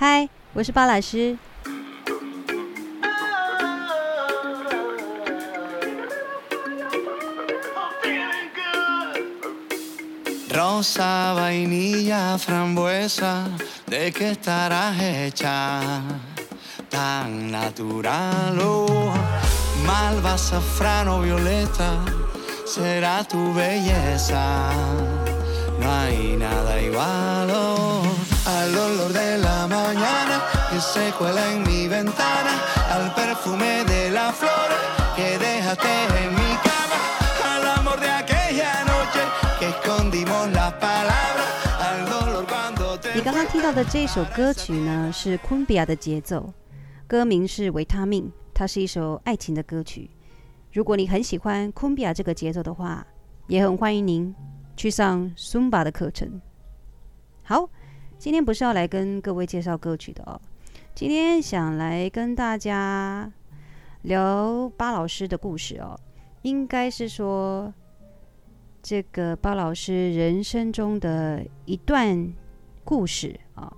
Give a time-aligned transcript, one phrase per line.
[0.00, 1.36] 嗨，我是巴老师。
[43.13, 46.51] 你刚刚听到的这首歌曲呢，是昆比亚的节奏，
[47.05, 50.09] 歌名是《维他命》，它是一首爱情的歌曲。
[50.71, 53.05] 如果你很喜欢昆比亚这个节奏的话，
[53.47, 54.33] 也很欢迎您
[54.77, 56.41] 去上 Zumba 的课程。
[57.43, 57.69] 好，
[58.17, 60.39] 今天不是要来跟各位介绍歌曲的哦，
[61.01, 63.33] 今天想来跟大家
[64.03, 65.99] 聊巴老师的故事哦，
[66.43, 67.73] 应该是说
[68.83, 72.31] 这个巴老师人生中的一段。
[72.83, 73.73] 故事啊，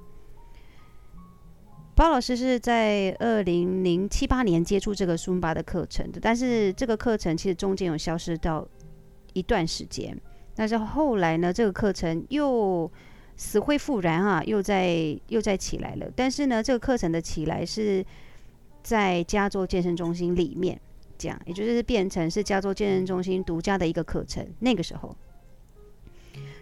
[1.95, 8.67] 巴老师是在二零零七八年接触这个苏巴的课程的，但是这个课程其实中间有消失到
[9.31, 10.13] 一段时间，
[10.53, 12.91] 但是后来呢，这个课程又
[13.35, 16.09] 死灰复燃啊，又在又再起来了。
[16.15, 18.05] 但是呢，这个课程的起来是
[18.81, 20.79] 在加州健身中心里面，
[21.17, 24.47] 这样也就是变成是加州健身中心独家的一个课程。
[24.59, 25.15] 那个时候。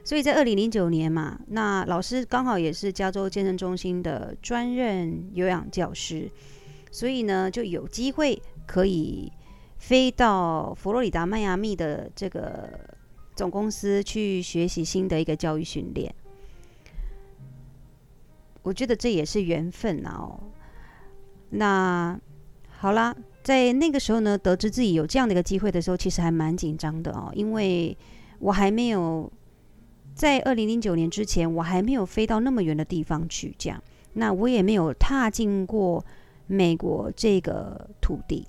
[0.03, 6.27] 所以在二零零九年嘛，那老师刚好也是加州健身中心的专任有氧教师，
[6.92, 9.31] 所以呢就有机会可以
[9.77, 12.67] 飞到佛罗里达迈阿密的这个
[13.36, 16.11] 总公司去学习新的一个教育训练。
[18.64, 20.40] 我觉得这也是缘分哦。
[21.50, 22.20] 那
[22.70, 27.98] 好啦，在那个时候呢，得知自己有这样的一个机会的时候，其实还蛮紧张的哦，因为
[28.39, 29.32] 我还没有。
[30.14, 33.82] 在二零零九年之前，我还没有飞到那么远的地方去，这样，
[34.14, 36.05] 那我也没有踏进过
[36.48, 38.45] 美国这个土地，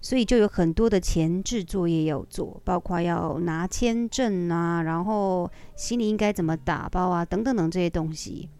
[0.00, 8.50] 所以就有很多的前置作业要做，包括要拿签证啊，然后行李应该怎么打包啊，等等等这些东西。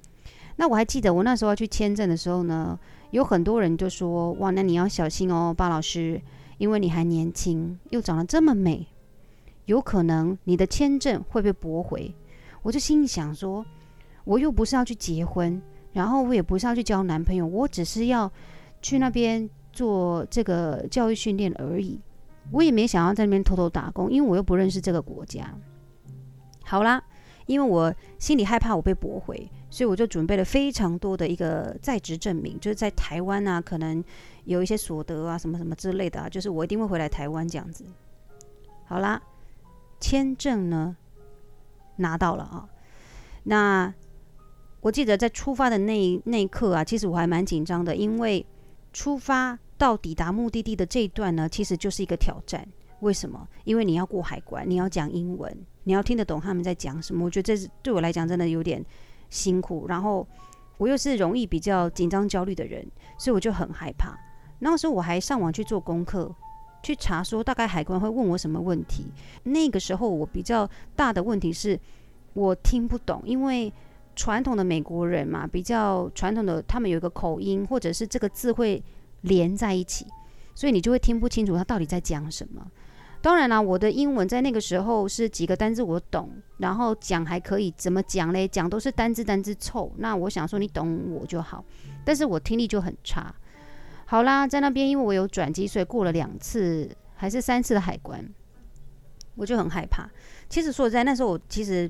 [0.62, 2.78] 那我还记得我那时候要去签证的时候呢，
[3.11, 6.23] 有很多人就说：“哇，那你要小心哦，巴老师，
[6.59, 8.87] 因为你还年轻，又长得这么美。”
[9.67, 12.15] 有可能你的签证会被驳回，
[12.62, 13.67] 我就心里想说，
[14.22, 15.61] 我又不是要去结婚，
[15.95, 18.31] 然后我也不是要去交男朋友，我只是要
[18.81, 21.99] 去那边做这个教育训练而已，
[22.53, 25.53] 我也没想要在那边偷偷打工，因为我又不认识这个国家。
[26.62, 27.03] 好啦，
[27.47, 34.03] 因为我心里害怕我被驳回，所以我就准备了非常多的一个在职证明，就是在台湾啊，可能
[34.44, 37.84] 有一些所得啊，什么什么之类的啊，就是我一定会回来台湾这样子。
[38.86, 39.20] 好啦。
[40.04, 40.97] 签证呢，
[41.98, 42.69] 拿到了啊，
[43.44, 43.94] 那
[44.80, 48.44] 我记得在出发的那那一刻啊，其实我还蛮紧张的，因为
[48.92, 52.66] 出发到抵达目的地的这一段呢，其实就是一个挑战。
[52.98, 53.47] 为什么？
[53.62, 57.25] 因为你要过海关，你要讲英文，你要听得懂他们在讲什么。
[57.25, 58.84] 我觉得这是对我来讲真的有点
[59.31, 59.87] 辛苦。
[59.88, 60.26] 然后
[60.78, 62.87] 我又是容易比较紧张焦虑的人，
[63.19, 64.19] 所以我就很害怕。
[64.59, 66.34] 那时候我还上网去做功课。
[66.84, 69.06] 去查说大概海关会问我什么问题。
[69.44, 71.78] 那个时候我比较大的问题是，
[72.32, 73.72] 我听不懂，因为
[74.16, 78.82] 传统的美国人嘛，比较传统的，他们有一个口音，或者是这个字会
[79.21, 80.04] 连在一起，
[80.56, 82.69] 所以你就会听不清楚他到底在讲什么。
[83.22, 86.28] 当然啦，我的英文在那个时候是几个单字我懂，
[86.59, 88.49] 然后讲还可以，怎么讲嘞？
[88.49, 89.93] 讲都是单字单字凑。
[89.99, 91.65] 那我想说你懂我就好，
[92.05, 93.33] 但是我听力就很差。
[94.06, 98.28] 好啦，在那边，因为我有转机，所以过了两次还是三次的海关，
[99.37, 100.10] 我就很害怕。
[100.49, 101.89] 其实说实在，那时候我其实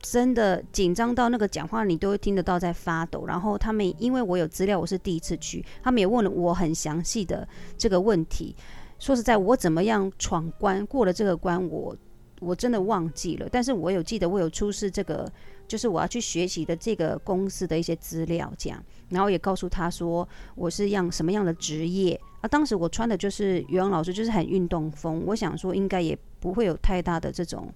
[0.00, 3.24] 真的紧张到那个讲话你都会听得到在发抖。
[3.24, 7.48] 然后他们因为我有资料，我是第一次去，他们也问了我很详细的
[7.78, 8.54] 这个问题。
[8.98, 11.96] 说实在，我怎么样闯关过了这个关，我
[12.40, 13.48] 我真的忘记了。
[13.50, 15.30] 但是我有记得，我有出示这个。
[15.68, 22.46] 就是我要去学习的这个公司的一些资料，这样，然后也告诉他说我是样什么样的职业啊。
[22.46, 25.24] 当时我穿的就是语文老师，就是很运动风。
[25.26, 27.68] 我想说应该也不会有太大的这种，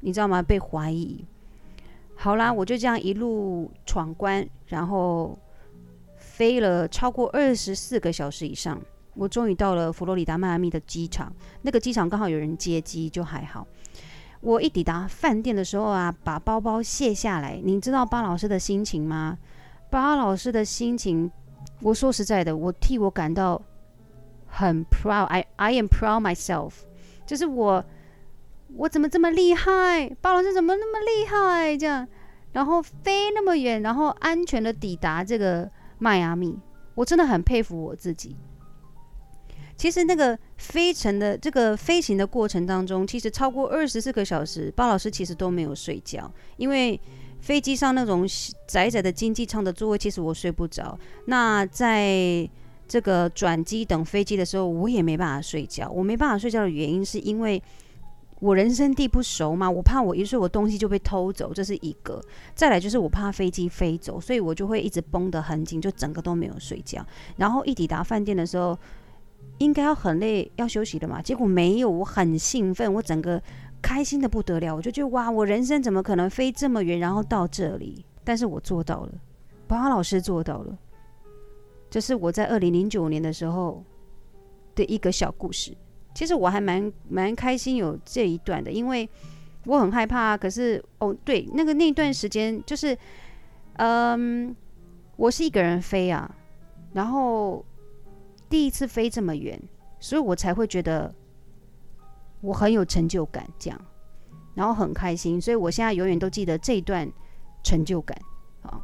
[0.00, 0.42] 你知道吗？
[0.42, 1.22] 被怀疑。
[2.14, 5.38] 好啦，我就这样一路闯关，然后
[6.16, 8.80] 飞了超过二十四个小时以上，
[9.16, 11.32] 我终于到了佛罗里达迈阿密的机场。
[11.62, 13.66] 那个机场刚好有人接机，就还好。
[14.42, 19.38] 我一抵达饭店的时候啊，把包包卸下来，你知道巴老师的心情吗？
[19.90, 21.30] 巴老师的心情，
[21.80, 23.60] 我说实在的，我替我感到
[24.46, 26.72] 很 proud，I I am proud myself，
[27.24, 27.84] 就是我
[28.74, 30.08] 我怎么这么厉害？
[30.20, 31.76] 巴老师怎么那么厉害？
[31.76, 32.06] 这样，
[32.52, 36.56] 然后飞那么远，然后安全的抵达这个迈阿密，
[36.94, 38.36] 我真的很佩服我自己。
[39.76, 46.98] 其实那个飞程的这个飞行的过程当中，其实超过二十四个小时，巴老师其实都没有睡觉，因为
[47.40, 48.26] 飞机上那种
[48.66, 50.98] 窄窄的经济舱的座位，其实我睡不着。
[51.26, 52.48] 那在
[52.88, 55.90] 这个转机等飞机的时候，我也没办法睡觉。
[55.90, 57.62] 我没办法睡觉的原因，是因为
[58.40, 62.18] 我人生地不熟嘛，我怕我一睡，我东西就被偷走，这是一个。
[62.54, 67.04] 再来就是我怕飞机飞走，所以我就会一直绷得很紧，就整个都没有睡觉。
[67.36, 68.78] 然后一抵达饭店的时候。
[69.58, 71.22] 应该要很累，要休息的嘛。
[71.22, 73.42] 结果没有，我很兴奋，我整个
[73.80, 74.74] 开心的不得了。
[74.74, 78.04] 我就觉得哇，我人生怎么可能飞这么远，然后到这里？
[78.22, 79.12] 但是我做到了，
[79.66, 80.76] 巴老师做到了。
[81.88, 83.82] 这是我在二零零九年的时候
[84.74, 85.74] 的一个小故事。
[86.14, 89.08] 其实我还蛮蛮开心有这一段的，因为
[89.64, 90.36] 我很害怕。
[90.36, 92.96] 可是哦，对，那个那段时间就是，
[93.74, 94.54] 嗯，
[95.16, 96.30] 我是一个人飞啊，
[96.92, 97.64] 然后。
[98.48, 99.60] 第一次飞这么远，
[99.98, 101.12] 所以我才会觉得
[102.40, 103.80] 我很有成就感，这样，
[104.54, 107.10] 然后很开心，所以我现在永远都记得这一段
[107.64, 108.16] 成就感
[108.62, 108.80] 啊。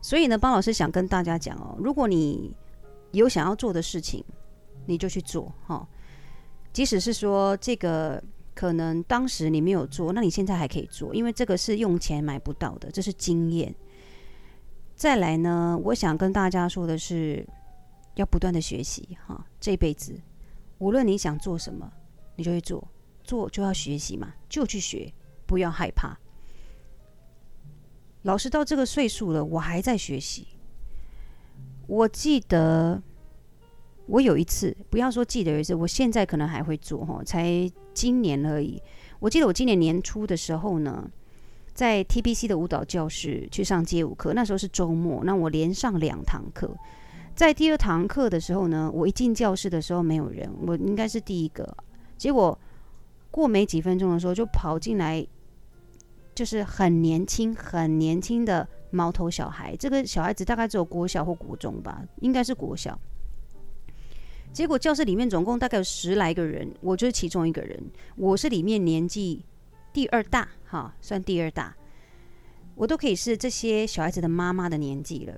[0.00, 2.54] 所以呢，包老师想跟大家讲哦，如果你
[3.10, 4.24] 有想要做的事情，
[4.86, 5.86] 你就去做哈。
[6.72, 8.22] 即使是说这个
[8.54, 13.74] 可能当时你没有做，那你现在还可以做，因为这个是用钱买不到的，这是经验。
[14.94, 17.44] 再来呢，我想跟大家说的是。
[18.14, 20.20] 要不断的学习哈，这辈子
[20.78, 21.90] 无论你想做什么，
[22.36, 22.86] 你就会做，
[23.22, 25.12] 做就要学习嘛，就去学，
[25.46, 26.18] 不要害怕。
[28.22, 30.46] 老师到这个岁数了，我还在学习。
[31.86, 33.02] 我记得
[34.06, 38.82] 我有一次，不要说记得有一次，我现在可能还会做哈，才今年而已。
[39.18, 41.10] 我记得我今年年初的时候呢，
[41.72, 46.76] 在 TBC 的舞蹈教室去上街舞课，那时候是周末，那我连上两堂课。
[47.40, 51.74] 在第二堂课的时候呢，我一进教室的时候没有人，我应该是第一个。
[52.18, 52.58] 结果
[53.30, 55.26] 过没几分钟的时候，就跑进来，
[56.34, 59.74] 就是很年轻、很年轻的毛头小孩。
[59.74, 63.00] 这个小孩子大概只有国小或国中吧，应该是国小。
[64.52, 67.82] 结果教室里面总共大概有十来个人，我就是其中一个人。
[68.16, 69.42] 我是里面年纪
[69.94, 71.74] 第二大，哈，算第二大，
[72.74, 75.32] 我都可以是这些小孩子的妈妈的年纪了。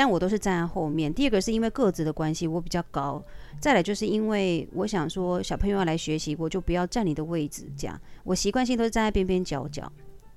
[0.00, 1.12] 但我都是站在后面。
[1.12, 3.22] 第二个是因为个子的关系，我比较高。
[3.60, 7.70] 再来就是因为我想说，小朋友要来学习，我就不要占你的位置。
[7.76, 9.92] 这样，我习惯性都是站在边边角角。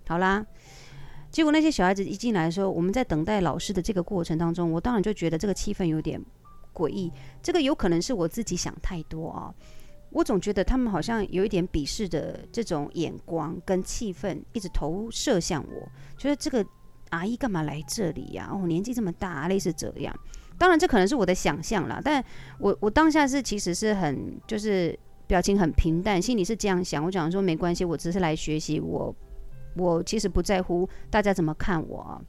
[0.06, 0.46] 好啦，
[1.32, 6.22] 结果那些小孩子一进来的时候，我们在等待老师的这个过程当中，我当然就觉得这个气氛有点
[6.74, 7.10] 诡异。
[7.42, 9.56] 这个有可能是我自己想太多啊。
[10.10, 16.66] 我总觉得他们好像有一点鄙视的这种眼光跟气氛，一直投射向我，觉得这个。
[17.14, 18.50] 阿姨干嘛来这里呀？
[18.52, 20.14] 哦，年纪这么大，类似这样。
[20.58, 22.02] 当然，这可能是我的想象啦。
[22.04, 22.24] 但
[22.58, 27.04] 我我当下是其实是很就是表情很平淡，心里是这样想。
[27.04, 28.80] 我讲说没关系，我只是来学习。
[28.80, 29.16] 我
[29.76, 32.20] 我其实不在乎大家怎么看我。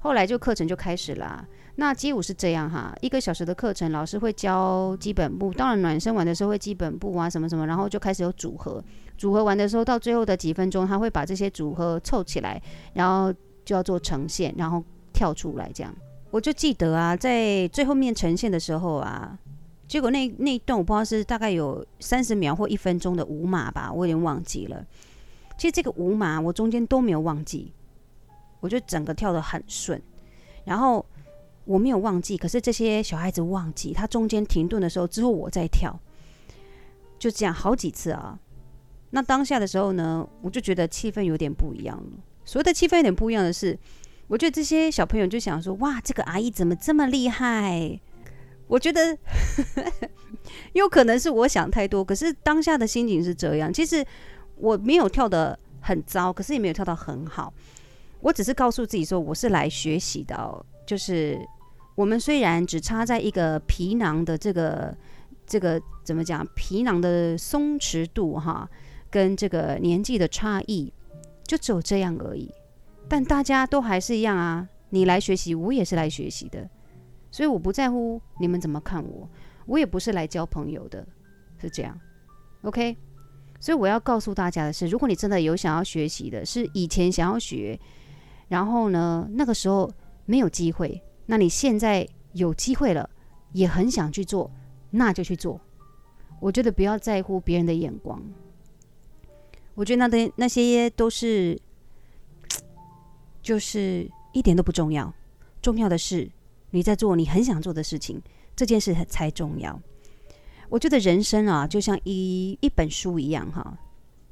[0.00, 1.46] 后来就课程就开始啦。
[1.76, 5.52] 那街舞是这样哈，一个小时的课程，老师会教基本步。
[5.52, 8.82] 当然暖身完的时候会基本步啊什么什么，然后就开始有组合。
[9.16, 12.60] 组合完的时候，到最后的几分钟，他会把这些组合凑起来，
[12.94, 13.32] 然后。
[13.64, 15.94] 就要做呈现，然后跳出来这样。
[16.30, 19.38] 我就记得啊，在最后面呈现的时候啊，
[19.86, 24.84] 结果那那一段我不知道是大概有三十秒或一分钟的舞码吧，我有点忘记了。
[25.56, 27.72] 其实这个舞码我中间都没有忘记，
[28.58, 30.02] 我就整个跳得很顺。
[30.64, 31.06] 然后
[31.64, 35.96] 我没有忘记，可是这些小孩子忘记，他中间停顿的时候之后我再跳，
[37.18, 38.36] 就这样好几次啊。
[39.10, 42.10] 那当下的时候呢，我就觉得气氛有点不一样了。
[42.44, 43.78] 所谓的气氛有点不一样的是，
[44.26, 47.98] 我觉得这些小朋友就想说：“哇，这个阿姨怎么这么厉害？”
[48.66, 49.16] 我觉得
[50.72, 53.72] 有可能是我想太多，可是当下的心情是这样。
[53.72, 54.04] 其实
[54.56, 57.52] 我没有跳得很糟，可是也没有跳得很好。
[58.20, 60.64] 我只是告诉自己说，我是来学习的哦。
[60.86, 61.38] 就是
[61.94, 64.96] 我们虽然只差在一个皮囊的这个
[65.46, 68.66] 这个怎么讲，皮囊的松弛度哈，
[69.10, 70.90] 跟这个年纪的差异。
[71.46, 72.50] 就只有这样而已，
[73.08, 74.68] 但大家都还是一样啊！
[74.90, 76.68] 你来学习，我也是来学习的，
[77.30, 79.28] 所以我不在乎你们怎么看我，
[79.66, 81.06] 我也不是来交朋友的，
[81.58, 81.98] 是这样
[82.62, 82.96] ，OK？
[83.60, 87.78] 所以我要告诉大家的是，如果你真的有想要学习的，是以前想要学，
[88.48, 89.90] 然后呢，那个时候
[90.26, 91.02] 没有机会。
[91.26, 93.08] 那你现在有机会了，
[93.52, 94.50] 也很想去做，
[94.90, 95.60] 那就去做。
[96.40, 98.22] 我觉得不要在乎别人的眼光。
[99.74, 101.60] 我觉得那的那些都是，
[103.42, 105.12] 就是一点都不重要。
[105.60, 106.30] 重要的是
[106.70, 108.20] 你在做你很想做的事情，
[108.54, 109.80] 这件事才重要。
[110.68, 113.78] 我觉得人生啊，就像一一本书一样哈，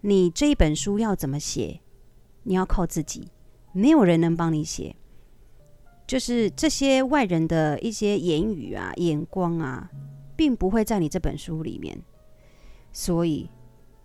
[0.01, 1.81] 你这一本书要怎么写，
[2.45, 3.29] 你要靠自己，
[3.73, 4.95] 没有人能帮你写。
[6.07, 9.91] 就是这些外人的一些言语啊、眼光啊，
[10.37, 12.03] 并不会在你这本书里面。
[12.93, 13.49] 所以，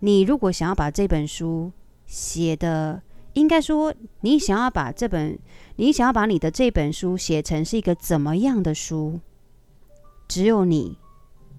[0.00, 1.72] 你如果想要把这本书
[2.06, 3.02] 写的，
[3.32, 5.38] 应该说，你想要把这本，
[5.76, 9.20] 你想要把你的这本书写成是一个怎么样的书，
[10.28, 10.98] 只有你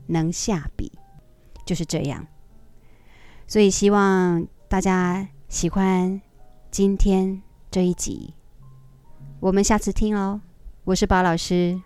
[0.08, 0.91] 能下笔，
[1.65, 2.25] 就是这样。
[3.48, 6.22] 所以，希望大家喜欢
[6.72, 7.41] 今天
[7.72, 8.34] 这一集。
[9.39, 10.39] 我们下次听哦，
[10.84, 11.81] 我是巴老师。